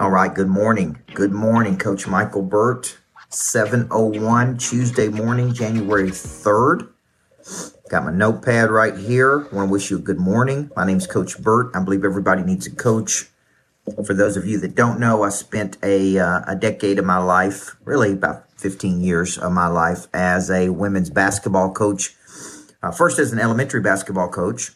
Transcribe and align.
All 0.00 0.10
right, 0.10 0.32
good 0.32 0.46
morning. 0.46 1.02
Good 1.12 1.32
morning, 1.32 1.76
Coach 1.76 2.06
Michael 2.06 2.42
Burt. 2.42 2.96
701 3.30 4.56
Tuesday 4.58 5.08
morning, 5.08 5.52
January 5.52 6.10
3rd. 6.10 6.88
Got 7.88 8.04
my 8.04 8.12
notepad 8.12 8.70
right 8.70 8.96
here. 8.96 9.38
Want 9.50 9.66
to 9.68 9.72
wish 9.72 9.90
you 9.90 9.96
a 9.96 10.00
good 10.00 10.20
morning. 10.20 10.70
My 10.76 10.86
name's 10.86 11.08
Coach 11.08 11.42
Burt. 11.42 11.74
I 11.74 11.82
believe 11.82 12.04
everybody 12.04 12.44
needs 12.44 12.68
a 12.68 12.70
coach. 12.70 13.26
For 14.06 14.14
those 14.14 14.36
of 14.36 14.46
you 14.46 14.60
that 14.60 14.76
don't 14.76 15.00
know, 15.00 15.24
I 15.24 15.30
spent 15.30 15.78
a, 15.82 16.16
uh, 16.16 16.42
a 16.46 16.54
decade 16.54 17.00
of 17.00 17.04
my 17.04 17.18
life, 17.18 17.74
really 17.84 18.12
about 18.12 18.48
15 18.52 19.00
years 19.00 19.36
of 19.36 19.50
my 19.50 19.66
life, 19.66 20.06
as 20.14 20.48
a 20.48 20.68
women's 20.68 21.10
basketball 21.10 21.72
coach. 21.72 22.14
Uh, 22.84 22.92
first 22.92 23.18
as 23.18 23.32
an 23.32 23.40
elementary 23.40 23.80
basketball 23.80 24.28
coach, 24.28 24.70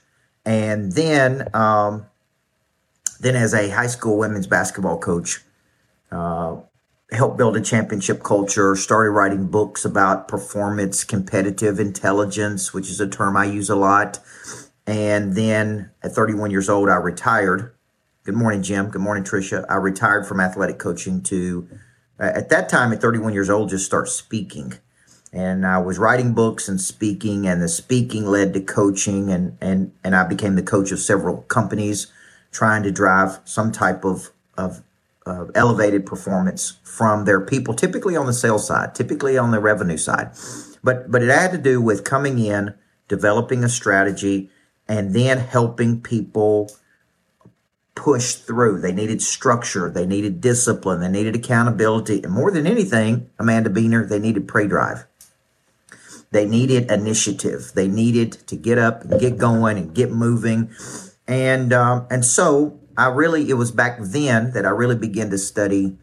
and 0.44 0.90
then 0.94 1.48
um, 1.54 2.06
then, 3.22 3.36
as 3.36 3.54
a 3.54 3.70
high 3.70 3.86
school 3.86 4.18
women's 4.18 4.48
basketball 4.48 4.98
coach, 4.98 5.40
uh, 6.10 6.56
helped 7.12 7.38
build 7.38 7.56
a 7.56 7.60
championship 7.60 8.22
culture, 8.24 8.74
started 8.74 9.10
writing 9.10 9.46
books 9.46 9.84
about 9.84 10.26
performance, 10.26 11.04
competitive 11.04 11.78
intelligence, 11.78 12.74
which 12.74 12.90
is 12.90 13.00
a 13.00 13.08
term 13.08 13.36
I 13.36 13.44
use 13.44 13.70
a 13.70 13.76
lot. 13.76 14.18
And 14.88 15.36
then 15.36 15.90
at 16.02 16.12
31 16.12 16.50
years 16.50 16.68
old, 16.68 16.88
I 16.88 16.96
retired. 16.96 17.72
Good 18.24 18.34
morning, 18.34 18.62
Jim. 18.62 18.88
Good 18.88 19.00
morning, 19.00 19.22
Tricia. 19.22 19.64
I 19.68 19.76
retired 19.76 20.26
from 20.26 20.40
athletic 20.40 20.78
coaching 20.78 21.22
to, 21.24 21.68
uh, 22.18 22.32
at 22.34 22.48
that 22.48 22.68
time, 22.68 22.92
at 22.92 23.00
31 23.00 23.34
years 23.34 23.50
old, 23.50 23.68
just 23.68 23.86
start 23.86 24.08
speaking. 24.08 24.74
And 25.32 25.64
I 25.64 25.78
was 25.78 25.98
writing 25.98 26.34
books 26.34 26.68
and 26.68 26.80
speaking, 26.80 27.46
and 27.46 27.62
the 27.62 27.68
speaking 27.68 28.26
led 28.26 28.52
to 28.52 28.60
coaching, 28.60 29.30
and 29.30 29.56
and 29.62 29.92
and 30.04 30.14
I 30.14 30.24
became 30.24 30.56
the 30.56 30.62
coach 30.62 30.92
of 30.92 30.98
several 30.98 31.38
companies 31.42 32.12
trying 32.52 32.82
to 32.84 32.92
drive 32.92 33.40
some 33.44 33.72
type 33.72 34.04
of, 34.04 34.30
of, 34.56 34.82
of 35.26 35.50
elevated 35.54 36.06
performance 36.06 36.78
from 36.84 37.24
their 37.24 37.40
people, 37.40 37.74
typically 37.74 38.14
on 38.14 38.26
the 38.26 38.32
sales 38.32 38.66
side, 38.66 38.94
typically 38.94 39.36
on 39.36 39.50
the 39.50 39.58
revenue 39.58 39.96
side. 39.96 40.30
But, 40.84 41.10
but 41.10 41.22
it 41.22 41.30
had 41.30 41.52
to 41.52 41.58
do 41.58 41.80
with 41.80 42.04
coming 42.04 42.38
in, 42.38 42.74
developing 43.08 43.64
a 43.64 43.68
strategy, 43.68 44.50
and 44.86 45.14
then 45.14 45.38
helping 45.38 46.00
people 46.00 46.70
push 47.94 48.34
through. 48.34 48.80
They 48.80 48.92
needed 48.92 49.22
structure, 49.22 49.90
they 49.90 50.06
needed 50.06 50.40
discipline, 50.40 51.00
they 51.00 51.08
needed 51.08 51.36
accountability, 51.36 52.22
and 52.22 52.32
more 52.32 52.50
than 52.50 52.66
anything, 52.66 53.30
Amanda 53.38 53.70
Beener, 53.70 54.08
they 54.08 54.18
needed 54.18 54.48
prey 54.48 54.66
drive. 54.66 55.06
They 56.32 56.46
needed 56.46 56.90
initiative. 56.90 57.72
They 57.74 57.88
needed 57.88 58.32
to 58.46 58.56
get 58.56 58.78
up 58.78 59.02
and 59.02 59.20
get 59.20 59.36
going 59.36 59.76
and 59.76 59.94
get 59.94 60.10
moving 60.10 60.70
and 61.26 61.72
um, 61.72 62.06
and 62.10 62.24
so 62.24 62.78
I 62.96 63.08
really 63.08 63.48
it 63.48 63.54
was 63.54 63.70
back 63.70 63.98
then 64.00 64.52
that 64.52 64.66
I 64.66 64.70
really 64.70 64.96
began 64.96 65.30
to 65.30 65.38
study 65.38 65.96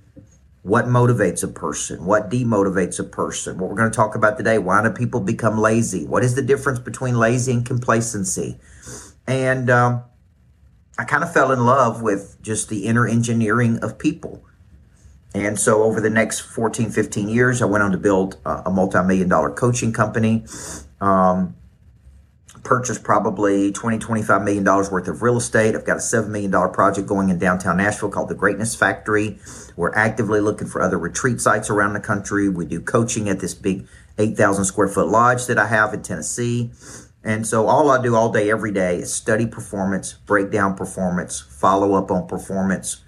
what 0.62 0.86
motivates 0.86 1.44
a 1.44 1.48
person, 1.48 2.06
what 2.06 2.30
demotivates 2.30 3.00
a 3.00 3.04
person. 3.04 3.58
What 3.58 3.70
we're 3.70 3.76
going 3.76 3.92
to 3.92 3.96
talk 3.96 4.16
about 4.16 4.38
today: 4.38 4.58
why 4.58 4.82
do 4.84 4.90
people 4.90 5.20
become 5.20 5.58
lazy? 5.58 6.06
What 6.06 6.24
is 6.24 6.36
the 6.36 6.42
difference 6.42 6.80
between 6.80 7.16
lazy 7.16 7.54
and 7.54 7.66
complacency? 7.66 8.58
And 9.28 9.70
um, 9.70 10.04
I 10.98 11.04
kind 11.04 11.24
of 11.24 11.32
fell 11.32 11.52
in 11.52 11.66
love 11.66 12.02
with 12.02 12.38
just 12.42 12.70
the 12.70 12.86
inner 12.86 13.08
engineering 13.08 13.80
of 13.80 13.98
people. 13.98 14.44
And 15.36 15.60
so 15.60 15.84
over 15.84 16.02
the 16.02 16.10
next 16.10 16.40
14, 16.40 16.90
15 16.90 17.30
years, 17.30 17.62
I 17.62 17.66
went 17.66 17.84
on 17.84 17.92
to 17.92 17.98
build 17.98 18.38
a, 18.46 18.64
a 18.66 18.72
multi-million 18.72 19.30
dollar 19.30 19.52
coaching 19.52 19.94
company. 19.94 20.46
Um, 21.00 21.56
purchased 22.64 23.04
probably 23.04 23.72
20, 23.72 24.00
25 24.00 24.44
million 24.44 24.64
dollars 24.64 24.92
worth 24.92 25.08
of 25.08 25.22
real 25.22 25.38
estate. 25.38 25.76
I've 25.76 25.86
got 25.86 25.98
a 25.98 26.02
$7 26.02 26.30
million 26.30 26.52
project 26.72 27.08
going 27.08 27.30
in 27.30 27.40
downtown 27.40 27.78
Nashville 27.78 28.10
called 28.10 28.30
the 28.30 28.36
Greatness 28.36 28.76
Factory. 28.76 29.40
We're 29.76 29.94
actively 29.94 30.42
looking 30.42 30.68
for 30.68 30.82
other 30.82 30.98
retreat 30.98 31.42
sites 31.42 31.70
around 31.70 31.94
the 31.94 32.00
country. 32.00 32.50
We 32.50 32.66
do 32.66 32.82
coaching 32.82 33.30
at 33.30 33.40
this 33.40 33.54
big 33.54 33.88
8,000 34.18 34.66
square 34.66 34.88
foot 34.88 35.08
lodge 35.08 35.46
that 35.48 35.58
I 35.58 35.68
have 35.68 35.94
in 35.94 36.02
Tennessee. 36.02 36.72
And 37.24 37.46
so 37.46 37.68
all 37.68 37.90
I 37.92 38.02
do 38.02 38.16
all 38.16 38.32
day, 38.32 38.50
every 38.50 38.72
day 38.72 38.98
is 38.98 39.14
study 39.14 39.46
performance, 39.46 40.14
break 40.14 40.52
down 40.52 40.76
performance, 40.76 41.40
follow 41.42 41.94
up 41.94 42.12
on 42.12 42.28
performance. 42.28 43.04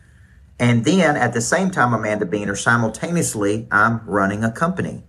And 0.59 0.85
then 0.85 1.15
at 1.15 1.33
the 1.33 1.41
same 1.41 1.71
time, 1.71 1.93
Amanda 1.93 2.25
Beener, 2.25 2.57
simultaneously, 2.57 3.67
I'm 3.71 4.01
running 4.05 4.43
a 4.43 4.51
company 4.51 5.03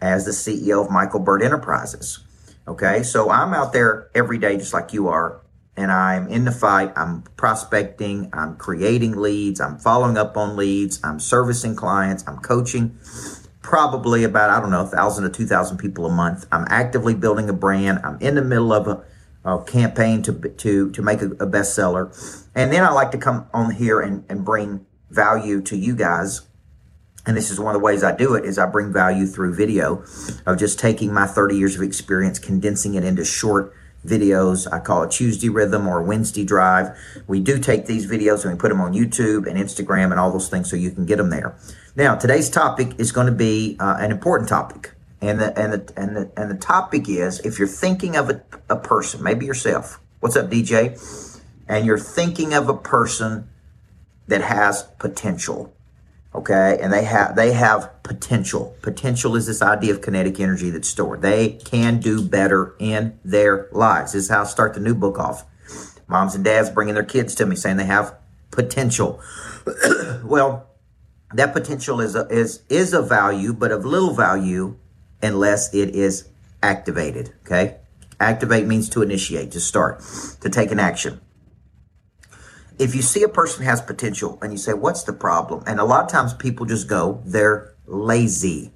as 0.00 0.24
the 0.24 0.30
CEO 0.30 0.84
of 0.84 0.90
Michael 0.90 1.20
Burt 1.20 1.42
Enterprises. 1.42 2.20
Okay. 2.68 3.02
So 3.02 3.30
I'm 3.30 3.54
out 3.54 3.72
there 3.72 4.10
every 4.14 4.36
day, 4.36 4.58
just 4.58 4.74
like 4.74 4.92
you 4.92 5.08
are. 5.08 5.40
And 5.74 5.90
I'm 5.90 6.28
in 6.28 6.44
the 6.44 6.50
fight. 6.52 6.92
I'm 6.96 7.22
prospecting. 7.36 8.28
I'm 8.32 8.56
creating 8.56 9.16
leads. 9.16 9.60
I'm 9.60 9.78
following 9.78 10.18
up 10.18 10.36
on 10.36 10.54
leads. 10.56 11.00
I'm 11.02 11.18
servicing 11.18 11.76
clients. 11.76 12.24
I'm 12.26 12.38
coaching 12.38 12.98
probably 13.62 14.24
about, 14.24 14.50
I 14.50 14.60
don't 14.60 14.70
know, 14.70 14.82
a 14.82 14.86
thousand 14.86 15.24
to 15.24 15.30
2,000 15.30 15.78
people 15.78 16.04
a 16.06 16.10
month. 16.10 16.46
I'm 16.50 16.66
actively 16.68 17.14
building 17.14 17.48
a 17.48 17.52
brand. 17.52 18.00
I'm 18.04 18.18
in 18.20 18.34
the 18.34 18.42
middle 18.42 18.72
of 18.72 18.88
a, 18.88 19.04
a 19.44 19.62
campaign 19.62 20.22
to, 20.22 20.32
to, 20.32 20.90
to 20.90 21.02
make 21.02 21.22
a, 21.22 21.26
a 21.26 21.46
bestseller. 21.46 22.08
And 22.54 22.72
then 22.72 22.82
I 22.84 22.90
like 22.90 23.10
to 23.12 23.18
come 23.18 23.46
on 23.54 23.70
here 23.70 24.00
and, 24.00 24.24
and 24.28 24.44
bring 24.44 24.84
value 25.10 25.62
to 25.62 25.76
you 25.76 25.94
guys 25.94 26.47
and 27.26 27.36
this 27.36 27.50
is 27.50 27.60
one 27.60 27.74
of 27.74 27.80
the 27.80 27.84
ways 27.84 28.02
I 28.02 28.16
do 28.16 28.34
it 28.34 28.44
is 28.44 28.58
I 28.58 28.66
bring 28.66 28.92
value 28.92 29.26
through 29.26 29.54
video 29.54 30.04
of 30.46 30.58
just 30.58 30.78
taking 30.78 31.12
my 31.12 31.26
30 31.26 31.56
years 31.56 31.76
of 31.76 31.82
experience, 31.82 32.38
condensing 32.38 32.94
it 32.94 33.04
into 33.04 33.24
short 33.24 33.74
videos. 34.06 34.70
I 34.72 34.80
call 34.80 35.02
it 35.02 35.10
Tuesday 35.10 35.48
Rhythm 35.48 35.86
or 35.86 36.02
Wednesday 36.02 36.44
Drive. 36.44 36.96
We 37.26 37.40
do 37.40 37.58
take 37.58 37.86
these 37.86 38.06
videos 38.06 38.44
and 38.44 38.54
we 38.54 38.58
put 38.58 38.70
them 38.70 38.80
on 38.80 38.94
YouTube 38.94 39.46
and 39.46 39.58
Instagram 39.58 40.10
and 40.10 40.20
all 40.20 40.30
those 40.30 40.48
things 40.48 40.70
so 40.70 40.76
you 40.76 40.90
can 40.90 41.06
get 41.06 41.16
them 41.16 41.30
there. 41.30 41.56
Now, 41.96 42.14
today's 42.14 42.48
topic 42.48 42.98
is 42.98 43.12
going 43.12 43.26
to 43.26 43.32
be 43.32 43.76
uh, 43.80 43.96
an 43.98 44.10
important 44.10 44.48
topic. 44.48 44.92
And 45.20 45.40
the, 45.40 45.58
and, 45.58 45.72
the, 45.72 45.92
and, 45.96 46.16
the, 46.16 46.30
and 46.36 46.50
the 46.50 46.56
topic 46.56 47.08
is 47.08 47.40
if 47.40 47.58
you're 47.58 47.66
thinking 47.66 48.16
of 48.16 48.30
a, 48.30 48.42
a 48.70 48.76
person, 48.76 49.22
maybe 49.22 49.46
yourself, 49.46 50.00
what's 50.20 50.36
up, 50.36 50.48
DJ? 50.48 50.96
And 51.66 51.84
you're 51.84 51.98
thinking 51.98 52.54
of 52.54 52.68
a 52.68 52.76
person 52.76 53.50
that 54.28 54.42
has 54.42 54.84
potential 54.98 55.74
okay? 56.34 56.78
And 56.80 56.92
they 56.92 57.04
have 57.04 57.36
they 57.36 57.52
have 57.52 58.02
potential. 58.02 58.76
Potential 58.82 59.36
is 59.36 59.46
this 59.46 59.62
idea 59.62 59.92
of 59.92 60.02
kinetic 60.02 60.40
energy 60.40 60.70
that's 60.70 60.88
stored. 60.88 61.22
They 61.22 61.50
can 61.64 62.00
do 62.00 62.26
better 62.26 62.74
in 62.78 63.18
their 63.24 63.68
lives. 63.72 64.12
This 64.12 64.24
is 64.24 64.30
how 64.30 64.42
i 64.42 64.44
start 64.44 64.74
the 64.74 64.80
new 64.80 64.94
book 64.94 65.18
off. 65.18 65.44
Moms 66.06 66.34
and 66.34 66.44
dads 66.44 66.70
bringing 66.70 66.94
their 66.94 67.04
kids 67.04 67.34
to 67.36 67.46
me 67.46 67.54
saying 67.56 67.76
they 67.76 67.84
have 67.84 68.14
potential. 68.50 69.20
Well 70.24 70.66
that 71.34 71.52
potential 71.52 72.00
is 72.00 72.14
a, 72.14 72.26
is 72.28 72.62
is 72.68 72.92
a 72.92 73.02
value 73.02 73.52
but 73.52 73.70
of 73.70 73.84
little 73.84 74.14
value 74.14 74.76
unless 75.22 75.74
it 75.74 75.90
is 75.90 76.28
activated 76.62 77.34
okay? 77.44 77.76
Activate 78.20 78.66
means 78.66 78.88
to 78.90 79.02
initiate 79.02 79.52
to 79.52 79.60
start 79.60 80.02
to 80.40 80.48
take 80.48 80.72
an 80.72 80.78
action 80.78 81.20
if 82.78 82.94
you 82.94 83.02
see 83.02 83.22
a 83.22 83.28
person 83.28 83.64
has 83.64 83.80
potential 83.80 84.38
and 84.40 84.52
you 84.52 84.58
say, 84.58 84.72
what's 84.72 85.02
the 85.02 85.12
problem? 85.12 85.64
And 85.66 85.80
a 85.80 85.84
lot 85.84 86.04
of 86.04 86.10
times 86.10 86.32
people 86.32 86.66
just 86.66 86.88
go, 86.88 87.20
they're 87.24 87.74
lazy. 87.86 88.72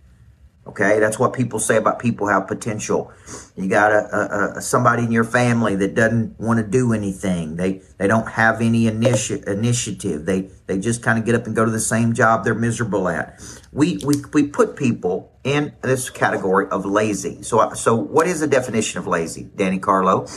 Okay, 0.64 1.00
that's 1.00 1.18
what 1.18 1.32
people 1.32 1.58
say 1.58 1.76
about 1.76 1.98
people 1.98 2.28
have 2.28 2.46
potential. 2.46 3.12
You 3.56 3.68
got 3.68 3.90
a, 3.90 4.16
a, 4.16 4.58
a 4.58 4.60
somebody 4.62 5.02
in 5.02 5.10
your 5.10 5.24
family 5.24 5.74
that 5.74 5.96
doesn't 5.96 6.38
want 6.38 6.58
to 6.60 6.66
do 6.66 6.92
anything. 6.92 7.56
They 7.56 7.82
they 7.98 8.06
don't 8.06 8.28
have 8.28 8.60
any 8.60 8.84
initi- 8.84 9.44
initiative. 9.44 10.24
They 10.24 10.50
they 10.69 10.78
just 10.78 11.02
kind 11.02 11.19
of 11.19 11.24
get 11.24 11.34
up 11.34 11.48
and 11.48 11.56
go 11.56 11.64
to 11.64 11.70
the 11.70 11.80
same 11.80 12.12
job 12.12 12.44
they're 12.44 12.54
miserable 12.54 13.08
at. 13.08 13.40
We 13.72 13.98
we 14.04 14.22
we 14.32 14.46
put 14.46 14.76
people 14.76 15.32
in 15.42 15.72
this 15.82 16.10
category 16.10 16.69
of 16.69 16.84
lazy. 16.86 17.42
So 17.42 17.74
so 17.74 17.96
what 17.96 18.28
is 18.28 18.38
the 18.38 18.46
definition 18.46 19.00
of 19.00 19.08
lazy, 19.08 19.50
Danny 19.56 19.80
Carlo? 19.80 20.28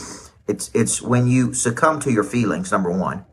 It's 0.48 0.72
it's 0.74 1.00
when 1.00 1.28
you 1.28 1.54
succumb 1.54 2.00
to 2.00 2.10
your 2.10 2.24
feelings. 2.24 2.72
Number 2.72 2.90
one 2.90 3.24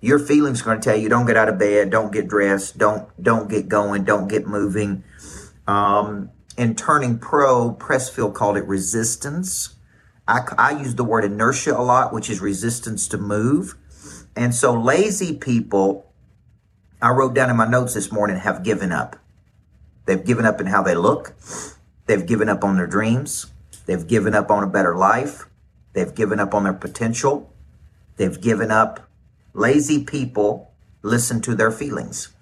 your 0.00 0.18
feelings 0.18 0.60
are 0.60 0.64
going 0.64 0.80
to 0.80 0.84
tell 0.84 0.98
you 0.98 1.08
don't 1.08 1.26
get 1.26 1.36
out 1.36 1.48
of 1.48 1.58
bed, 1.58 1.90
don't 1.90 2.12
get 2.12 2.28
dressed, 2.28 2.78
don't 2.78 3.08
don't 3.22 3.48
get 3.48 3.68
going, 3.68 4.04
don't 4.04 4.28
get 4.28 4.46
moving. 4.46 5.04
Um, 5.66 6.30
in 6.56 6.74
turning 6.74 7.18
pro, 7.18 7.74
Pressfield 7.74 8.34
called 8.34 8.56
it 8.56 8.64
resistance. 8.66 9.74
I, 10.28 10.40
I 10.58 10.70
use 10.72 10.94
the 10.94 11.04
word 11.04 11.24
inertia 11.24 11.76
a 11.76 11.82
lot, 11.82 12.12
which 12.12 12.30
is 12.30 12.40
resistance 12.40 13.08
to 13.08 13.18
move. 13.18 13.76
And 14.34 14.54
so 14.54 14.74
lazy 14.74 15.36
people, 15.36 16.12
I 17.00 17.10
wrote 17.10 17.34
down 17.34 17.50
in 17.50 17.56
my 17.56 17.68
notes 17.68 17.94
this 17.94 18.10
morning, 18.10 18.38
have 18.38 18.62
given 18.62 18.92
up. 18.92 19.16
They've 20.06 20.24
given 20.24 20.44
up 20.44 20.60
in 20.60 20.66
how 20.66 20.82
they 20.82 20.94
look. 20.94 21.34
They've 22.06 22.24
given 22.24 22.48
up 22.48 22.64
on 22.64 22.76
their 22.76 22.86
dreams. 22.86 23.46
They've 23.86 24.06
given 24.06 24.34
up 24.34 24.50
on 24.50 24.62
a 24.62 24.66
better 24.66 24.96
life. 24.96 25.46
They've 25.92 26.14
given 26.14 26.40
up 26.40 26.54
on 26.54 26.64
their 26.64 26.72
potential. 26.72 27.52
They've 28.16 28.40
given 28.40 28.70
up 28.70 29.08
Lazy 29.56 30.04
people 30.04 30.74
listen 31.00 31.40
to 31.40 31.54
their 31.54 31.70
feelings 31.70 32.34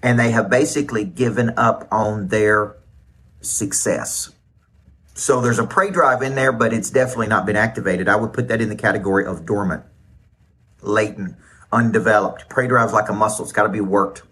and 0.00 0.20
they 0.20 0.30
have 0.30 0.48
basically 0.48 1.04
given 1.04 1.52
up 1.56 1.88
on 1.90 2.28
their 2.28 2.76
success. 3.40 4.30
So 5.14 5.40
there's 5.40 5.58
a 5.58 5.66
prey 5.66 5.90
drive 5.90 6.22
in 6.22 6.36
there, 6.36 6.52
but 6.52 6.72
it's 6.72 6.90
definitely 6.90 7.26
not 7.26 7.44
been 7.44 7.56
activated. 7.56 8.08
I 8.08 8.14
would 8.14 8.32
put 8.32 8.46
that 8.46 8.60
in 8.60 8.68
the 8.68 8.76
category 8.76 9.26
of 9.26 9.44
dormant, 9.44 9.82
latent, 10.80 11.34
undeveloped. 11.72 12.48
Prey 12.48 12.68
drive's 12.68 12.92
like 12.92 13.08
a 13.08 13.12
muscle. 13.12 13.44
It's 13.44 13.52
got 13.52 13.64
to 13.64 13.68
be 13.68 13.80
worked. 13.80 14.22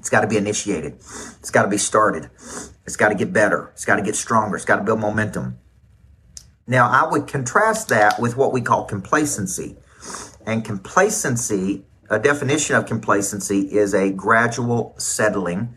It's 0.00 0.10
got 0.10 0.22
to 0.22 0.26
be 0.26 0.36
initiated. 0.36 0.94
It's 0.94 1.50
got 1.50 1.62
to 1.62 1.68
be 1.68 1.78
started. 1.78 2.30
It's 2.84 2.96
got 2.96 3.10
to 3.10 3.14
get 3.14 3.32
better. 3.32 3.70
It's 3.74 3.84
got 3.84 3.94
to 3.94 4.02
get 4.02 4.16
stronger. 4.16 4.56
It's 4.56 4.64
got 4.64 4.76
to 4.76 4.82
build 4.82 4.98
momentum. 4.98 5.58
Now, 6.66 6.88
I 6.90 7.08
would 7.08 7.28
contrast 7.28 7.90
that 7.90 8.18
with 8.18 8.36
what 8.36 8.52
we 8.52 8.60
call 8.60 8.86
complacency. 8.86 9.76
And 10.46 10.64
complacency, 10.64 11.84
a 12.10 12.18
definition 12.18 12.76
of 12.76 12.86
complacency 12.86 13.60
is 13.60 13.94
a 13.94 14.10
gradual 14.10 14.94
settling 14.98 15.74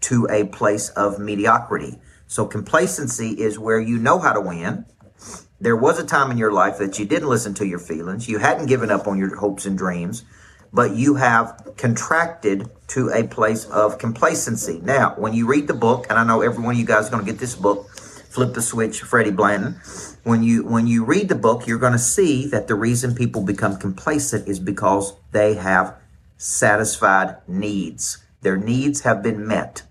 to 0.00 0.26
a 0.30 0.44
place 0.44 0.88
of 0.90 1.18
mediocrity. 1.18 1.98
So 2.26 2.46
complacency 2.46 3.30
is 3.30 3.58
where 3.58 3.80
you 3.80 3.98
know 3.98 4.18
how 4.18 4.32
to 4.32 4.40
win. 4.40 4.86
There 5.60 5.76
was 5.76 5.98
a 5.98 6.04
time 6.04 6.30
in 6.30 6.38
your 6.38 6.52
life 6.52 6.78
that 6.78 6.98
you 6.98 7.06
didn't 7.06 7.28
listen 7.28 7.54
to 7.54 7.66
your 7.66 7.78
feelings. 7.78 8.28
You 8.28 8.38
hadn't 8.38 8.66
given 8.66 8.90
up 8.90 9.06
on 9.06 9.18
your 9.18 9.34
hopes 9.36 9.64
and 9.64 9.78
dreams, 9.78 10.24
but 10.72 10.94
you 10.94 11.14
have 11.14 11.72
contracted 11.76 12.68
to 12.88 13.10
a 13.10 13.24
place 13.24 13.64
of 13.66 13.98
complacency. 13.98 14.80
Now, 14.82 15.14
when 15.16 15.32
you 15.32 15.46
read 15.46 15.66
the 15.66 15.74
book, 15.74 16.06
and 16.10 16.18
I 16.18 16.24
know 16.24 16.42
every 16.42 16.62
one 16.62 16.74
of 16.74 16.80
you 16.80 16.86
guys 16.86 17.04
is 17.04 17.10
going 17.10 17.24
to 17.24 17.30
get 17.30 17.40
this 17.40 17.54
book, 17.54 17.88
Flip 18.30 18.54
the 18.54 18.62
Switch, 18.62 19.00
Freddie 19.00 19.30
Blanton. 19.30 19.80
When 20.24 20.42
you 20.42 20.64
when 20.64 20.86
you 20.86 21.04
read 21.04 21.28
the 21.28 21.34
book, 21.34 21.66
you're 21.66 21.78
going 21.78 21.92
to 21.92 21.98
see 21.98 22.46
that 22.48 22.68
the 22.68 22.74
reason 22.74 23.14
people 23.14 23.42
become 23.42 23.76
complacent 23.76 24.48
is 24.48 24.58
because 24.58 25.14
they 25.32 25.54
have 25.54 25.96
satisfied 26.36 27.36
needs. 27.46 28.18
Their 28.42 28.56
needs 28.56 29.00
have 29.02 29.22
been 29.22 29.46
met. 29.46 29.82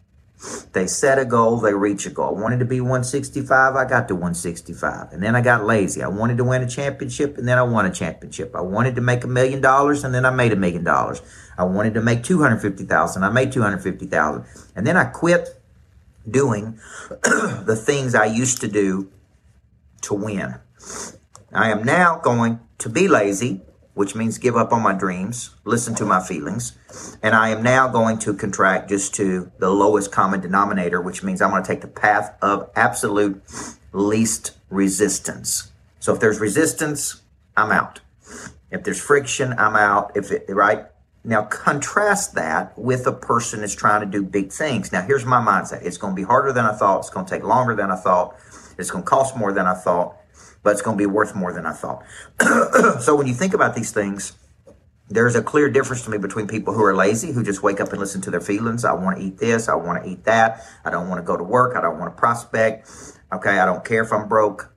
They 0.73 0.87
set 0.87 1.17
a 1.17 1.25
goal, 1.25 1.57
they 1.57 1.73
reach 1.73 2.05
a 2.05 2.09
goal. 2.09 2.37
I 2.37 2.41
wanted 2.41 2.59
to 2.59 2.65
be 2.65 2.81
165, 2.81 3.75
I 3.75 3.85
got 3.85 4.07
to 4.09 4.15
165. 4.15 5.13
And 5.13 5.23
then 5.23 5.35
I 5.35 5.41
got 5.41 5.65
lazy. 5.65 6.03
I 6.03 6.07
wanted 6.07 6.37
to 6.37 6.43
win 6.43 6.61
a 6.61 6.67
championship, 6.67 7.37
and 7.37 7.47
then 7.47 7.57
I 7.57 7.63
won 7.63 7.85
a 7.85 7.91
championship. 7.91 8.55
I 8.55 8.61
wanted 8.61 8.95
to 8.95 9.01
make 9.01 9.23
a 9.23 9.27
million 9.27 9.61
dollars, 9.61 10.03
and 10.03 10.13
then 10.13 10.25
I 10.25 10.29
made 10.29 10.51
a 10.51 10.55
million 10.55 10.83
dollars. 10.83 11.21
I 11.57 11.63
wanted 11.63 11.93
to 11.95 12.01
make 12.01 12.23
250,000, 12.23 13.23
I 13.23 13.29
made 13.29 13.51
250,000. 13.51 14.45
And 14.75 14.85
then 14.85 14.97
I 14.97 15.05
quit 15.05 15.59
doing 16.29 16.79
the 17.09 17.79
things 17.79 18.15
I 18.15 18.25
used 18.25 18.61
to 18.61 18.67
do 18.67 19.11
to 20.01 20.13
win. 20.13 20.55
I 21.53 21.71
am 21.71 21.83
now 21.83 22.19
going 22.19 22.59
to 22.79 22.89
be 22.89 23.07
lazy 23.07 23.61
which 23.95 24.13
means 24.13 24.37
give 24.37 24.55
up 24.55 24.71
on 24.73 24.83
my 24.83 24.93
dreams, 24.93 25.55
listen 25.63 25.95
to 25.95 26.05
my 26.05 26.21
feelings. 26.21 26.77
And 27.23 27.33
I 27.33 27.49
am 27.49 27.63
now 27.63 27.87
going 27.87 28.19
to 28.19 28.33
contract 28.33 28.89
just 28.89 29.15
to 29.15 29.51
the 29.57 29.69
lowest 29.69 30.11
common 30.11 30.41
denominator, 30.41 31.01
which 31.01 31.23
means 31.23 31.41
I'm 31.41 31.49
going 31.49 31.63
to 31.63 31.67
take 31.67 31.81
the 31.81 31.87
path 31.87 32.37
of 32.41 32.69
absolute 32.75 33.41
least 33.93 34.51
resistance. 34.69 35.71
So 35.99 36.13
if 36.13 36.19
there's 36.19 36.39
resistance, 36.41 37.21
I'm 37.55 37.71
out. 37.71 38.01
If 38.69 38.83
there's 38.83 39.01
friction, 39.01 39.55
I'm 39.57 39.77
out. 39.77 40.11
If 40.15 40.29
it, 40.29 40.45
right? 40.49 40.87
Now 41.25 41.43
contrast 41.43 42.35
that 42.35 42.77
with 42.77 43.07
a 43.07 43.13
person 43.13 43.61
that's 43.61 43.75
trying 43.75 44.01
to 44.01 44.07
do 44.07 44.23
big 44.23 44.51
things. 44.51 44.91
Now 44.91 45.01
here's 45.01 45.25
my 45.25 45.39
mindset. 45.39 45.83
It's 45.83 45.97
going 45.97 46.13
to 46.13 46.15
be 46.15 46.25
harder 46.25 46.53
than 46.53 46.65
I 46.65 46.73
thought. 46.73 46.99
It's 46.99 47.09
going 47.09 47.25
to 47.25 47.29
take 47.29 47.43
longer 47.43 47.75
than 47.75 47.91
I 47.91 47.95
thought. 47.95 48.35
It's 48.77 48.91
going 48.91 49.03
to 49.03 49.09
cost 49.09 49.35
more 49.37 49.51
than 49.51 49.65
I 49.65 49.73
thought 49.73 50.17
but 50.65 50.71
it's 50.71 50.81
going 50.81 50.97
to 50.97 51.01
be 51.01 51.05
worth 51.05 51.35
more 51.35 51.53
than 51.53 51.65
I 51.67 51.73
thought. 51.73 52.03
so 52.99 53.15
when 53.15 53.27
you 53.27 53.35
think 53.35 53.53
about 53.53 53.75
these 53.75 53.91
things, 53.91 54.33
there's 55.07 55.35
a 55.35 55.43
clear 55.43 55.69
difference 55.69 56.03
to 56.05 56.09
me 56.09 56.17
between 56.17 56.47
people 56.47 56.73
who 56.73 56.83
are 56.83 56.95
lazy, 56.95 57.31
who 57.31 57.43
just 57.43 57.61
wake 57.61 57.79
up 57.79 57.89
and 57.89 57.99
listen 57.99 58.19
to 58.21 58.31
their 58.31 58.41
feelings. 58.41 58.83
I 58.83 58.93
want 58.93 59.19
to 59.19 59.23
eat 59.23 59.37
this. 59.37 59.69
I 59.69 59.75
want 59.75 60.03
to 60.03 60.09
eat 60.09 60.23
that. 60.23 60.65
I 60.83 60.89
don't 60.89 61.07
want 61.07 61.19
to 61.19 61.23
go 61.23 61.37
to 61.37 61.43
work. 61.43 61.75
I 61.75 61.81
don't 61.81 61.99
want 61.99 62.15
to 62.15 62.19
prospect. 62.19 62.89
Okay. 63.31 63.59
I 63.59 63.65
don't 63.65 63.85
care 63.85 64.01
if 64.01 64.11
I'm 64.11 64.27
broke. 64.27 64.73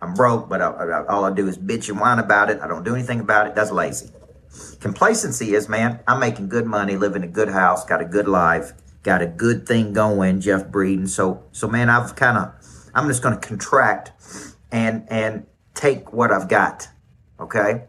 I'm 0.00 0.14
broke, 0.14 0.48
but 0.48 0.62
I, 0.62 0.68
I, 0.68 1.06
all 1.06 1.24
I 1.24 1.32
do 1.32 1.48
is 1.48 1.58
bitch 1.58 1.88
and 1.88 1.98
whine 1.98 2.20
about 2.20 2.48
it. 2.48 2.60
I 2.60 2.68
don't 2.68 2.84
do 2.84 2.94
anything 2.94 3.18
about 3.18 3.48
it. 3.48 3.56
That's 3.56 3.72
lazy. 3.72 4.10
Complacency 4.80 5.54
is, 5.54 5.68
man, 5.68 6.00
I'm 6.06 6.20
making 6.20 6.48
good 6.48 6.66
money, 6.66 6.96
living 6.96 7.22
a 7.22 7.28
good 7.28 7.48
house, 7.48 7.84
got 7.84 8.00
a 8.00 8.04
good 8.04 8.28
life, 8.28 8.72
got 9.02 9.22
a 9.22 9.26
good 9.26 9.66
thing 9.66 9.92
going, 9.92 10.40
Jeff 10.40 10.66
Breeden. 10.66 11.08
So, 11.08 11.44
so 11.52 11.68
man, 11.68 11.88
I've 11.88 12.14
kind 12.16 12.38
of, 12.38 12.54
I'm 12.94 13.08
just 13.08 13.22
going 13.22 13.38
to 13.38 13.46
contract 13.46 14.12
and 14.72 15.06
and 15.10 15.46
take 15.74 16.12
what 16.12 16.32
I've 16.32 16.48
got. 16.48 16.88
Okay. 17.38 17.84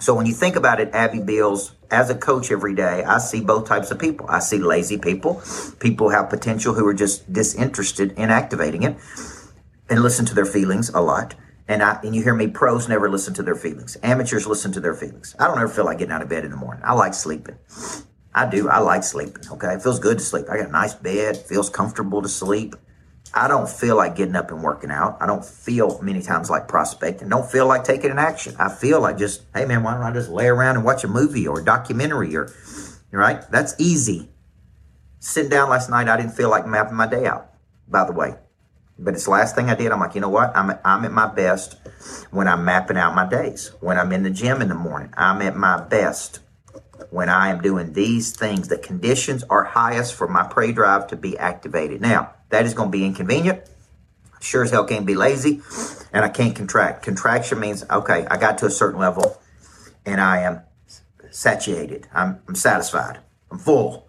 So 0.00 0.14
when 0.14 0.26
you 0.26 0.34
think 0.34 0.56
about 0.56 0.80
it, 0.80 0.90
Abby 0.92 1.20
Beals, 1.20 1.76
as 1.90 2.10
a 2.10 2.14
coach 2.16 2.50
every 2.50 2.74
day, 2.74 3.04
I 3.04 3.18
see 3.18 3.40
both 3.40 3.68
types 3.68 3.92
of 3.92 4.00
people. 4.00 4.26
I 4.28 4.40
see 4.40 4.58
lazy 4.58 4.98
people, 4.98 5.40
people 5.78 6.08
have 6.08 6.28
potential 6.28 6.74
who 6.74 6.84
are 6.88 6.94
just 6.94 7.32
disinterested 7.32 8.12
in 8.12 8.30
activating 8.30 8.82
it 8.82 8.96
and 9.88 10.02
listen 10.02 10.24
to 10.26 10.34
their 10.34 10.46
feelings 10.46 10.88
a 10.88 11.00
lot. 11.00 11.34
And 11.68 11.82
I 11.82 12.00
and 12.02 12.14
you 12.14 12.22
hear 12.22 12.34
me, 12.34 12.48
pros 12.48 12.88
never 12.88 13.08
listen 13.08 13.34
to 13.34 13.42
their 13.42 13.54
feelings. 13.54 13.96
Amateurs 14.02 14.46
listen 14.46 14.72
to 14.72 14.80
their 14.80 14.94
feelings. 14.94 15.34
I 15.38 15.46
don't 15.46 15.58
ever 15.58 15.68
feel 15.68 15.84
like 15.84 15.98
getting 15.98 16.12
out 16.12 16.22
of 16.22 16.28
bed 16.28 16.44
in 16.44 16.50
the 16.50 16.56
morning. 16.56 16.82
I 16.84 16.94
like 16.94 17.14
sleeping. 17.14 17.56
I 18.34 18.46
do. 18.48 18.68
I 18.68 18.78
like 18.78 19.04
sleeping. 19.04 19.42
Okay. 19.52 19.74
It 19.74 19.82
feels 19.82 19.98
good 19.98 20.18
to 20.18 20.24
sleep. 20.24 20.46
I 20.50 20.56
got 20.58 20.68
a 20.68 20.72
nice 20.72 20.94
bed, 20.94 21.36
feels 21.36 21.70
comfortable 21.70 22.22
to 22.22 22.28
sleep. 22.28 22.74
I 23.34 23.48
don't 23.48 23.68
feel 23.68 23.96
like 23.96 24.14
getting 24.16 24.36
up 24.36 24.50
and 24.50 24.62
working 24.62 24.90
out. 24.90 25.16
I 25.20 25.26
don't 25.26 25.44
feel 25.44 26.00
many 26.02 26.20
times 26.20 26.50
like 26.50 26.68
prospecting. 26.68 27.28
Don't 27.28 27.50
feel 27.50 27.66
like 27.66 27.84
taking 27.84 28.10
an 28.10 28.18
action. 28.18 28.54
I 28.58 28.68
feel 28.68 29.00
like 29.00 29.16
just, 29.16 29.42
hey 29.54 29.64
man, 29.64 29.82
why 29.82 29.94
don't 29.94 30.02
I 30.02 30.12
just 30.12 30.28
lay 30.28 30.46
around 30.46 30.76
and 30.76 30.84
watch 30.84 31.02
a 31.04 31.08
movie 31.08 31.46
or 31.46 31.60
a 31.60 31.64
documentary 31.64 32.36
or, 32.36 32.52
right? 33.10 33.42
That's 33.50 33.74
easy. 33.78 34.28
Sitting 35.20 35.50
down 35.50 35.70
last 35.70 35.88
night, 35.88 36.08
I 36.08 36.16
didn't 36.16 36.32
feel 36.32 36.50
like 36.50 36.66
mapping 36.66 36.96
my 36.96 37.06
day 37.06 37.24
out, 37.24 37.54
by 37.88 38.04
the 38.04 38.12
way. 38.12 38.34
But 38.98 39.14
it's 39.14 39.24
the 39.24 39.30
last 39.30 39.54
thing 39.54 39.68
I 39.70 39.74
did. 39.74 39.90
I'm 39.90 40.00
like, 40.00 40.14
you 40.14 40.20
know 40.20 40.28
what? 40.28 40.56
I'm, 40.56 40.78
I'm 40.84 41.04
at 41.04 41.12
my 41.12 41.26
best 41.26 41.76
when 42.30 42.46
I'm 42.46 42.64
mapping 42.64 42.96
out 42.96 43.14
my 43.14 43.28
days. 43.28 43.72
When 43.80 43.98
I'm 43.98 44.12
in 44.12 44.22
the 44.22 44.30
gym 44.30 44.62
in 44.62 44.68
the 44.68 44.74
morning, 44.74 45.12
I'm 45.16 45.42
at 45.42 45.56
my 45.56 45.80
best 45.80 46.40
when 47.10 47.28
I 47.28 47.48
am 47.48 47.60
doing 47.60 47.92
these 47.94 48.34
things. 48.34 48.68
The 48.68 48.78
conditions 48.78 49.44
are 49.44 49.64
highest 49.64 50.14
for 50.14 50.28
my 50.28 50.46
prey 50.46 50.72
drive 50.72 51.08
to 51.08 51.16
be 51.16 51.36
activated. 51.36 52.00
Now, 52.00 52.34
that 52.50 52.64
is 52.64 52.74
going 52.74 52.90
to 52.90 52.96
be 52.96 53.04
inconvenient. 53.04 53.62
Sure 54.40 54.64
as 54.64 54.70
hell 54.70 54.84
can't 54.84 55.06
be 55.06 55.14
lazy, 55.14 55.62
and 56.12 56.24
I 56.24 56.28
can't 56.28 56.54
contract. 56.54 57.02
Contraction 57.02 57.60
means, 57.60 57.84
okay, 57.88 58.26
I 58.26 58.36
got 58.36 58.58
to 58.58 58.66
a 58.66 58.70
certain 58.70 58.98
level 58.98 59.40
and 60.04 60.20
I 60.20 60.40
am 60.40 60.62
satiated. 61.30 62.08
I'm, 62.12 62.42
I'm 62.48 62.54
satisfied. 62.54 63.20
I'm 63.50 63.58
full. 63.58 64.08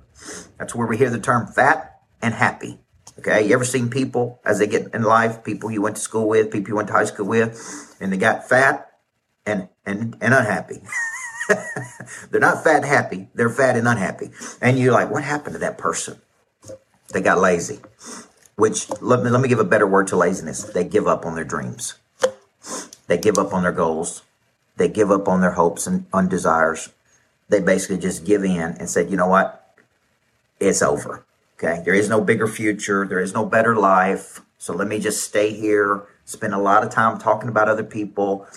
That's 0.57 0.73
where 0.73 0.87
we 0.87 0.97
hear 0.97 1.09
the 1.09 1.19
term 1.19 1.47
fat 1.47 2.01
and 2.21 2.33
happy. 2.33 2.79
Okay, 3.19 3.47
you 3.47 3.53
ever 3.53 3.65
seen 3.65 3.89
people 3.89 4.39
as 4.43 4.59
they 4.59 4.67
get 4.67 4.93
in 4.93 5.03
life, 5.03 5.43
people 5.43 5.71
you 5.71 5.81
went 5.81 5.95
to 5.97 6.01
school 6.01 6.27
with, 6.27 6.51
people 6.51 6.69
you 6.69 6.75
went 6.75 6.87
to 6.87 6.93
high 6.93 7.05
school 7.05 7.27
with, 7.27 7.95
and 7.99 8.11
they 8.11 8.17
got 8.17 8.47
fat 8.47 8.91
and 9.45 9.69
and 9.85 10.17
and 10.19 10.33
unhappy. 10.33 10.81
they're 12.31 12.41
not 12.41 12.63
fat 12.63 12.77
and 12.77 12.85
happy, 12.85 13.29
they're 13.35 13.49
fat 13.49 13.75
and 13.75 13.87
unhappy. 13.87 14.31
And 14.61 14.79
you're 14.79 14.93
like, 14.93 15.11
what 15.11 15.23
happened 15.23 15.53
to 15.53 15.59
that 15.59 15.77
person? 15.77 16.19
They 17.13 17.21
got 17.21 17.39
lazy 17.39 17.79
which 18.55 18.89
let 19.01 19.23
me, 19.23 19.29
let 19.29 19.41
me 19.41 19.49
give 19.49 19.59
a 19.59 19.63
better 19.63 19.87
word 19.87 20.07
to 20.07 20.15
laziness. 20.15 20.63
They 20.63 20.83
give 20.83 21.07
up 21.07 21.25
on 21.25 21.35
their 21.35 21.43
dreams. 21.43 21.95
They 23.07 23.17
give 23.17 23.37
up 23.37 23.53
on 23.53 23.63
their 23.63 23.71
goals. 23.71 24.21
They 24.77 24.87
give 24.87 25.11
up 25.11 25.27
on 25.27 25.41
their 25.41 25.51
hopes 25.51 25.87
and 25.87 26.05
on 26.13 26.29
desires. 26.29 26.89
They 27.49 27.59
basically 27.59 27.97
just 27.97 28.25
give 28.25 28.43
in 28.43 28.61
and 28.61 28.89
said, 28.89 29.09
you 29.09 29.17
know 29.17 29.27
what? 29.27 29.77
It's 30.59 30.81
over. 30.81 31.25
Okay. 31.55 31.81
There 31.83 31.93
is 31.93 32.09
no 32.09 32.21
bigger 32.21 32.47
future. 32.47 33.07
There 33.07 33.19
is 33.19 33.33
no 33.33 33.45
better 33.45 33.75
life. 33.75 34.41
So 34.57 34.73
let 34.73 34.87
me 34.87 34.99
just 34.99 35.23
stay 35.23 35.53
here, 35.53 36.07
spend 36.25 36.53
a 36.53 36.57
lot 36.57 36.83
of 36.83 36.89
time 36.89 37.19
talking 37.19 37.49
about 37.49 37.67
other 37.67 37.83
people 37.83 38.47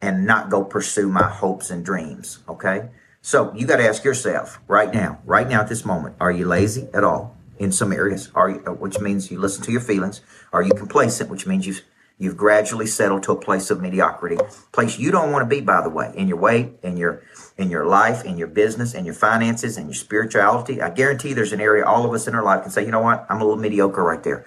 and 0.00 0.26
not 0.26 0.50
go 0.50 0.64
pursue 0.64 1.08
my 1.08 1.28
hopes 1.28 1.70
and 1.70 1.84
dreams. 1.84 2.38
Okay. 2.48 2.88
So 3.20 3.52
you 3.54 3.66
got 3.66 3.76
to 3.76 3.88
ask 3.88 4.04
yourself 4.04 4.60
right 4.68 4.92
now, 4.92 5.20
right 5.24 5.48
now 5.48 5.60
at 5.60 5.68
this 5.68 5.84
moment, 5.84 6.16
are 6.20 6.30
you 6.30 6.46
lazy 6.46 6.88
at 6.94 7.04
all? 7.04 7.36
in 7.62 7.70
some 7.70 7.92
areas, 7.92 8.28
are 8.34 8.50
you, 8.50 8.56
which 8.56 8.98
means 8.98 9.30
you 9.30 9.38
listen 9.38 9.62
to 9.62 9.70
your 9.70 9.80
feelings. 9.80 10.20
Are 10.52 10.62
you 10.62 10.72
complacent, 10.72 11.30
which 11.30 11.46
means 11.46 11.66
you've 11.66 11.82
you've 12.22 12.36
gradually 12.36 12.86
settled 12.86 13.22
to 13.24 13.32
a 13.32 13.36
place 13.36 13.70
of 13.70 13.80
mediocrity, 13.80 14.38
place 14.70 14.98
you 14.98 15.10
don't 15.10 15.32
want 15.32 15.42
to 15.42 15.54
be, 15.54 15.60
by 15.60 15.82
the 15.82 15.90
way, 15.90 16.12
in 16.16 16.28
your 16.28 16.38
weight, 16.38 16.70
in 16.82 16.96
your 16.96 17.22
in 17.58 17.68
your 17.68 17.84
life, 17.84 18.24
in 18.24 18.38
your 18.38 18.46
business, 18.46 18.94
in 18.94 19.04
your 19.04 19.14
finances, 19.14 19.76
in 19.76 19.86
your 19.86 19.94
spirituality. 19.94 20.80
I 20.80 20.90
guarantee 20.90 21.32
there's 21.32 21.52
an 21.52 21.60
area 21.60 21.84
all 21.84 22.06
of 22.06 22.12
us 22.12 22.26
in 22.26 22.34
our 22.34 22.42
life 22.42 22.62
can 22.62 22.70
say, 22.70 22.84
you 22.84 22.90
know 22.90 23.00
what, 23.00 23.26
I'm 23.28 23.40
a 23.40 23.44
little 23.44 23.60
mediocre 23.60 24.02
right 24.02 24.22
there, 24.22 24.46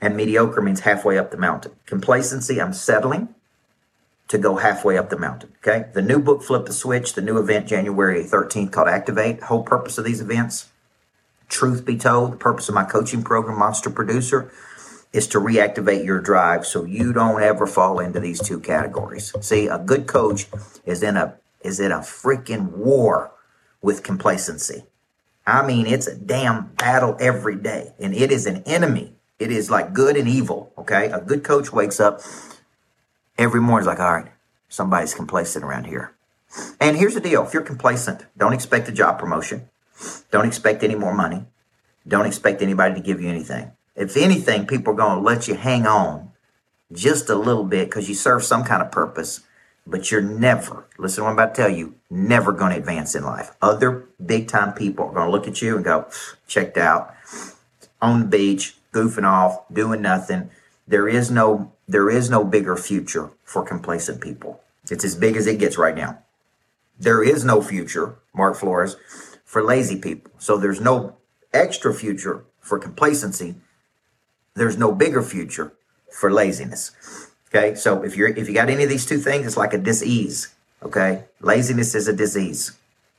and 0.00 0.16
mediocre 0.16 0.60
means 0.60 0.80
halfway 0.80 1.16
up 1.16 1.30
the 1.30 1.36
mountain. 1.36 1.72
Complacency, 1.86 2.60
I'm 2.60 2.72
settling 2.72 3.28
to 4.28 4.38
go 4.38 4.56
halfway 4.56 4.98
up 4.98 5.08
the 5.08 5.18
mountain. 5.18 5.52
Okay, 5.58 5.90
the 5.92 6.02
new 6.02 6.18
book, 6.18 6.42
Flip 6.42 6.66
the 6.66 6.72
Switch, 6.72 7.14
the 7.14 7.22
new 7.22 7.38
event, 7.38 7.68
January 7.68 8.24
13th, 8.24 8.72
called 8.72 8.88
Activate. 8.88 9.44
Whole 9.44 9.62
purpose 9.62 9.96
of 9.96 10.04
these 10.04 10.20
events 10.20 10.66
Truth 11.52 11.84
be 11.84 11.98
told, 11.98 12.32
the 12.32 12.36
purpose 12.38 12.70
of 12.70 12.74
my 12.74 12.82
coaching 12.82 13.22
program, 13.22 13.58
Monster 13.58 13.90
Producer, 13.90 14.50
is 15.12 15.26
to 15.28 15.38
reactivate 15.38 16.04
your 16.04 16.20
drive 16.20 16.66
so 16.66 16.84
you 16.84 17.12
don't 17.12 17.42
ever 17.42 17.66
fall 17.66 17.98
into 17.98 18.18
these 18.18 18.40
two 18.40 18.58
categories. 18.58 19.32
See, 19.40 19.66
a 19.66 19.78
good 19.78 20.06
coach 20.06 20.46
is 20.84 21.02
in 21.02 21.16
a 21.16 21.36
is 21.60 21.78
in 21.78 21.92
a 21.92 21.98
freaking 21.98 22.72
war 22.72 23.32
with 23.80 24.02
complacency. 24.02 24.84
I 25.46 25.64
mean, 25.66 25.86
it's 25.86 26.06
a 26.06 26.16
damn 26.16 26.68
battle 26.74 27.16
every 27.20 27.56
day, 27.56 27.92
and 27.98 28.14
it 28.14 28.32
is 28.32 28.46
an 28.46 28.62
enemy. 28.64 29.14
It 29.38 29.50
is 29.50 29.70
like 29.70 29.92
good 29.92 30.16
and 30.16 30.28
evil. 30.28 30.72
Okay, 30.78 31.06
a 31.06 31.20
good 31.20 31.44
coach 31.44 31.72
wakes 31.72 32.00
up 32.00 32.20
every 33.38 33.60
morning, 33.60 33.86
like, 33.86 34.00
all 34.00 34.12
right, 34.12 34.32
somebody's 34.68 35.14
complacent 35.14 35.64
around 35.64 35.84
here. 35.84 36.14
And 36.80 36.96
here's 36.96 37.14
the 37.14 37.20
deal 37.20 37.44
if 37.44 37.52
you're 37.52 37.62
complacent, 37.62 38.26
don't 38.36 38.52
expect 38.52 38.88
a 38.88 38.92
job 38.92 39.18
promotion, 39.18 39.68
don't 40.30 40.46
expect 40.46 40.82
any 40.82 40.94
more 40.94 41.14
money, 41.14 41.46
don't 42.06 42.26
expect 42.26 42.62
anybody 42.62 42.94
to 42.94 43.00
give 43.00 43.20
you 43.20 43.28
anything. 43.28 43.72
If 43.94 44.16
anything, 44.16 44.66
people 44.66 44.94
are 44.94 44.96
going 44.96 45.18
to 45.18 45.22
let 45.22 45.48
you 45.48 45.54
hang 45.54 45.86
on 45.86 46.30
just 46.92 47.28
a 47.28 47.34
little 47.34 47.64
bit 47.64 47.88
because 47.88 48.08
you 48.08 48.14
serve 48.14 48.44
some 48.44 48.64
kind 48.64 48.82
of 48.82 48.90
purpose, 48.90 49.40
but 49.86 50.10
you're 50.10 50.22
never, 50.22 50.86
listen 50.98 51.24
I'm 51.24 51.32
about 51.32 51.54
to 51.54 51.62
tell 51.62 51.70
you, 51.70 51.94
never 52.10 52.52
going 52.52 52.72
to 52.72 52.78
advance 52.78 53.14
in 53.14 53.24
life. 53.24 53.52
Other 53.60 54.08
big 54.24 54.48
time 54.48 54.74
people 54.74 55.06
are 55.06 55.12
going 55.12 55.26
to 55.26 55.32
look 55.32 55.48
at 55.48 55.62
you 55.62 55.76
and 55.76 55.84
go, 55.84 56.06
checked 56.46 56.76
out, 56.76 57.14
on 58.00 58.20
the 58.20 58.26
beach, 58.26 58.76
goofing 58.92 59.24
off, 59.24 59.62
doing 59.72 60.02
nothing. 60.02 60.50
There 60.86 61.08
is 61.08 61.30
no 61.30 61.72
there 61.88 62.08
is 62.08 62.30
no 62.30 62.42
bigger 62.44 62.76
future 62.76 63.30
for 63.44 63.64
complacent 63.64 64.20
people. 64.20 64.60
It's 64.90 65.04
as 65.04 65.14
big 65.14 65.36
as 65.36 65.46
it 65.46 65.58
gets 65.58 65.76
right 65.76 65.94
now. 65.94 66.18
There 66.98 67.22
is 67.22 67.44
no 67.44 67.60
future, 67.60 68.16
Mark 68.32 68.56
Flores, 68.56 68.96
for 69.44 69.62
lazy 69.62 69.98
people. 69.98 70.32
So 70.38 70.56
there's 70.56 70.80
no 70.80 71.16
extra 71.52 71.92
future 71.92 72.44
for 72.60 72.78
complacency. 72.78 73.56
There's 74.54 74.76
no 74.76 74.92
bigger 74.92 75.22
future 75.22 75.72
for 76.10 76.32
laziness. 76.32 76.92
Okay, 77.48 77.74
so 77.74 78.02
if 78.02 78.16
you're 78.16 78.28
if 78.28 78.48
you 78.48 78.54
got 78.54 78.70
any 78.70 78.82
of 78.82 78.88
these 78.88 79.06
two 79.06 79.18
things, 79.18 79.46
it's 79.46 79.56
like 79.56 79.74
a 79.74 79.78
disease. 79.78 80.54
Okay, 80.82 81.24
laziness 81.40 81.94
is 81.94 82.08
a 82.08 82.12
disease. 82.12 82.72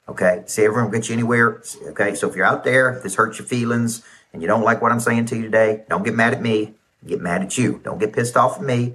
Okay, 0.08 0.44
see 0.48 0.64
everyone 0.66 0.92
get 0.92 1.08
you 1.08 1.14
anywhere. 1.14 1.62
Okay, 1.88 2.14
so 2.16 2.30
if 2.30 2.36
you're 2.36 2.46
out 2.46 2.64
there, 2.64 3.00
this 3.04 3.16
hurts 3.16 3.40
your 3.40 3.48
feelings, 3.48 4.04
and 4.34 4.42
you 4.42 4.48
don't 4.48 4.64
like 4.64 4.82
what 4.82 4.92
I'm 4.92 5.00
saying 5.00 5.26
to 5.28 5.36
you 5.36 5.44
today, 5.44 5.84
don't 5.90 6.04
get 6.04 6.14
mad 6.14 6.34
at 6.34 6.42
me. 6.42 6.74
Get 7.06 7.22
mad 7.22 7.42
at 7.42 7.58
you. 7.58 7.82
Don't 7.84 8.00
get 8.00 8.14
pissed 8.14 8.38
off 8.38 8.58
at 8.58 8.64
me. 8.64 8.94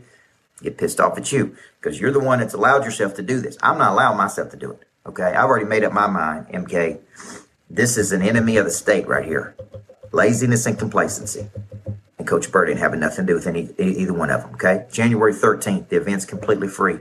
Get 0.63 0.77
pissed 0.77 1.01
off 1.01 1.17
at 1.17 1.31
you 1.31 1.57
because 1.81 2.01
you're 2.01 2.11
the 2.11 2.21
one 2.21 2.41
that's 2.41 2.55
allowed 2.55 2.85
yourself 2.85 3.15
to 3.15 3.23
do 3.23 3.41
this. 3.41 3.57
I'm 3.63 3.79
not 3.79 3.93
allowing 3.93 4.19
myself 4.19 4.51
to 4.51 4.57
do 4.57 4.73
it. 4.73 4.85
Okay, 5.07 5.23
I've 5.23 5.45
already 5.45 5.67
made 5.67 5.85
up 5.85 5.93
my 5.93 6.07
mind. 6.07 6.49
MK, 6.49 7.01
this 7.71 7.97
is 7.97 8.13
an 8.13 8.23
enemy 8.23 8.57
of 8.57 8.65
the 8.65 8.71
state 8.71 9.07
right 9.07 9.25
here. 9.25 9.55
Laziness 10.11 10.67
and 10.67 10.79
complacency. 10.79 11.49
And 12.29 12.43
Coach 12.43 12.53
Burt 12.53 12.69
ain't 12.69 12.79
having 12.79 13.01
nothing 13.01 13.27
to 13.27 13.33
do 13.33 13.35
with 13.35 13.47
any 13.47 13.71
either 13.79 14.13
one 14.13 14.31
of 14.31 14.43
them. 14.43 14.55
Okay, 14.55 14.87
January 14.93 15.33
13th, 15.33 15.89
the 15.89 15.97
event's 15.97 16.27
completely 16.27 16.69
free. 16.69 16.99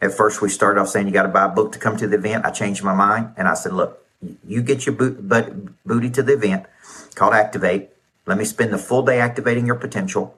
At 0.00 0.12
first, 0.12 0.42
we 0.42 0.48
started 0.48 0.80
off 0.80 0.88
saying 0.88 1.06
you 1.06 1.12
got 1.12 1.22
to 1.22 1.28
buy 1.28 1.44
a 1.44 1.48
book 1.48 1.72
to 1.72 1.78
come 1.78 1.96
to 1.96 2.08
the 2.08 2.16
event. 2.16 2.44
I 2.44 2.50
changed 2.50 2.82
my 2.82 2.94
mind 2.94 3.34
and 3.36 3.46
I 3.46 3.54
said, 3.54 3.72
look, 3.72 4.04
you 4.46 4.62
get 4.62 4.84
your 4.84 4.96
boot, 4.96 5.28
but, 5.28 5.84
booty 5.86 6.10
to 6.10 6.22
the 6.22 6.32
event 6.32 6.66
called 7.14 7.34
Activate. 7.34 7.90
Let 8.26 8.36
me 8.36 8.44
spend 8.44 8.72
the 8.72 8.78
full 8.78 9.02
day 9.02 9.20
activating 9.20 9.66
your 9.66 9.76
potential. 9.76 10.36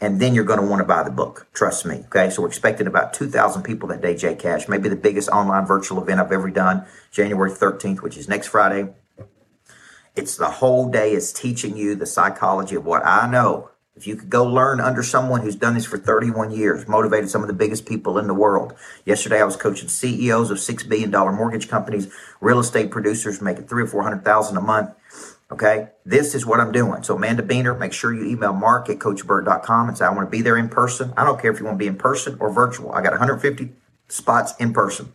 And 0.00 0.20
then 0.20 0.34
you're 0.34 0.44
going 0.44 0.60
to 0.60 0.66
want 0.66 0.80
to 0.80 0.84
buy 0.84 1.04
the 1.04 1.10
book. 1.10 1.46
Trust 1.54 1.86
me. 1.86 2.04
Okay. 2.06 2.28
So 2.30 2.42
we're 2.42 2.48
expecting 2.48 2.86
about 2.86 3.14
2,000 3.14 3.62
people 3.62 3.88
that 3.88 4.02
day, 4.02 4.14
J 4.14 4.34
Cash. 4.34 4.68
Maybe 4.68 4.88
the 4.88 4.96
biggest 4.96 5.28
online 5.30 5.64
virtual 5.64 6.02
event 6.02 6.20
I've 6.20 6.32
ever 6.32 6.50
done, 6.50 6.84
January 7.10 7.50
13th, 7.50 8.02
which 8.02 8.16
is 8.18 8.28
next 8.28 8.48
Friday. 8.48 8.92
It's 10.16 10.36
the 10.36 10.50
whole 10.50 10.88
day 10.88 11.12
is 11.12 11.32
teaching 11.32 11.76
you 11.76 11.94
the 11.94 12.06
psychology 12.06 12.74
of 12.74 12.84
what 12.84 13.04
I 13.06 13.30
know. 13.30 13.70
If 13.94 14.06
you 14.06 14.16
could 14.16 14.28
go 14.28 14.44
learn 14.44 14.80
under 14.80 15.02
someone 15.02 15.40
who's 15.40 15.56
done 15.56 15.74
this 15.74 15.86
for 15.86 15.96
31 15.96 16.50
years, 16.50 16.86
motivated 16.88 17.30
some 17.30 17.42
of 17.42 17.48
the 17.48 17.54
biggest 17.54 17.86
people 17.86 18.18
in 18.18 18.26
the 18.26 18.34
world. 18.34 18.74
Yesterday, 19.04 19.40
I 19.40 19.44
was 19.44 19.56
coaching 19.56 19.88
CEOs 19.88 20.50
of 20.50 20.58
$6 20.58 20.88
billion 20.88 21.10
mortgage 21.10 21.68
companies, 21.68 22.12
real 22.40 22.58
estate 22.58 22.90
producers 22.90 23.40
making 23.40 23.68
three 23.68 23.84
or 23.84 23.86
400,000 23.86 24.56
a 24.56 24.60
month 24.60 24.90
Okay. 25.50 25.88
This 26.04 26.34
is 26.34 26.44
what 26.44 26.60
I'm 26.60 26.72
doing. 26.72 27.02
So 27.02 27.16
Amanda 27.16 27.42
Beener, 27.42 27.78
make 27.78 27.92
sure 27.92 28.12
you 28.12 28.24
email 28.24 28.52
mark 28.52 28.88
at 28.88 28.98
coachburt.com 28.98 29.88
and 29.88 29.96
say, 29.96 30.04
I 30.04 30.10
want 30.10 30.26
to 30.26 30.30
be 30.30 30.42
there 30.42 30.56
in 30.56 30.68
person. 30.68 31.12
I 31.16 31.24
don't 31.24 31.40
care 31.40 31.52
if 31.52 31.60
you 31.60 31.66
want 31.66 31.76
to 31.76 31.82
be 31.82 31.86
in 31.86 31.96
person 31.96 32.36
or 32.40 32.50
virtual. 32.50 32.92
I 32.92 33.00
got 33.00 33.12
150 33.12 33.72
spots 34.08 34.54
in 34.58 34.72
person. 34.72 35.12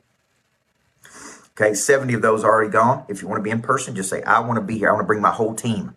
Okay. 1.52 1.74
70 1.74 2.14
of 2.14 2.22
those 2.22 2.44
are 2.44 2.52
already 2.52 2.72
gone. 2.72 3.06
If 3.10 3.22
you 3.22 3.28
want 3.28 3.40
to 3.40 3.44
be 3.44 3.50
in 3.50 3.62
person, 3.62 3.96
just 3.96 4.10
say, 4.10 4.24
I 4.24 4.40
want 4.40 4.56
to 4.56 4.62
be 4.62 4.78
here. 4.78 4.90
I 4.90 4.94
want 4.94 5.04
to 5.04 5.08
bring 5.08 5.22
my 5.22 5.32
whole 5.32 5.54
team. 5.54 5.96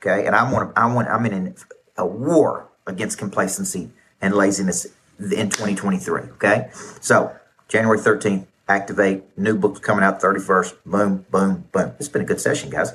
Okay. 0.00 0.26
And 0.26 0.34
I 0.34 0.50
want 0.50 0.74
to, 0.74 0.80
I 0.80 0.92
want, 0.92 1.08
I'm 1.08 1.26
in 1.26 1.54
a 1.96 2.06
war 2.06 2.68
against 2.86 3.18
complacency 3.18 3.90
and 4.20 4.34
laziness 4.34 4.86
in 5.18 5.50
2023. 5.50 6.22
Okay. 6.22 6.70
So 7.00 7.34
January 7.68 7.98
13th, 7.98 8.46
activate. 8.70 9.36
New 9.36 9.56
book's 9.56 9.80
coming 9.80 10.04
out 10.04 10.20
31st. 10.20 10.76
Boom, 10.86 11.26
boom, 11.30 11.64
boom. 11.72 11.92
It's 11.98 12.08
been 12.08 12.22
a 12.22 12.24
good 12.24 12.40
session, 12.40 12.70
guys. 12.70 12.92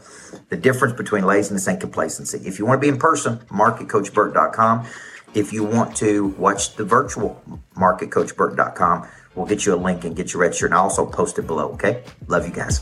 The 0.50 0.58
difference 0.58 0.96
between 0.96 1.26
laziness 1.26 1.68
and 1.68 1.80
complacency. 1.80 2.40
If 2.48 2.58
you 2.58 2.66
want 2.66 2.82
to 2.82 2.82
be 2.82 2.90
in 2.90 2.98
person, 2.98 3.38
marketcoachburt.com. 3.50 4.88
If 5.34 5.52
you 5.52 5.66
want 5.66 5.98
to 5.98 6.28
watch 6.28 6.76
the 6.76 6.86
virtual 6.86 7.42
marketcoachburt.com, 7.76 9.08
we'll 9.36 9.46
get 9.46 9.66
you 9.66 9.74
a 9.74 9.78
link 9.78 10.04
and 10.06 10.16
get 10.16 10.34
you 10.34 10.40
registered 10.40 10.72
and 10.72 10.76
I'll 10.76 10.84
also 10.84 11.06
post 11.06 11.38
it 11.40 11.48
below. 11.48 11.70
Okay. 11.74 12.04
Love 12.28 12.48
you 12.48 12.54
guys. 12.54 12.82